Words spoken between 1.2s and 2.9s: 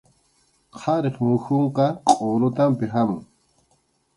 muhunqa qʼurutanpi